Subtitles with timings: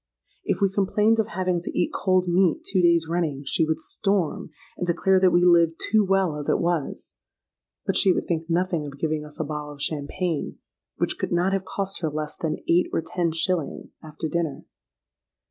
[0.43, 4.49] If we complained of having to eat cold meat two days running, she would storm,
[4.75, 8.97] and declare that we lived too well as it was;—but she would think nothing of
[8.97, 10.57] giving us a bottle of champagne,
[10.97, 14.65] which could not have cost her less than eight or ten shillings, after dinner.